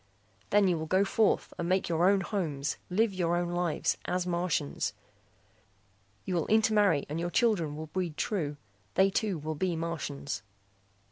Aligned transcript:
"Then 0.49 0.67
you 0.67 0.79
will 0.79 0.87
go 0.87 1.05
forth 1.05 1.53
and 1.59 1.69
make 1.69 1.87
your 1.87 2.09
own 2.09 2.21
homes, 2.21 2.77
live 2.89 3.13
your 3.13 3.35
own 3.35 3.51
lives, 3.51 3.99
as 4.05 4.25
Martians. 4.25 4.93
You 6.25 6.33
will 6.33 6.47
intermarry 6.47 7.05
and 7.07 7.19
your 7.19 7.29
children 7.29 7.75
will 7.75 7.85
breed 7.85 8.17
true. 8.17 8.57
They 8.95 9.11
too 9.11 9.37
will 9.37 9.53
be 9.53 9.75
Martians. 9.75 10.41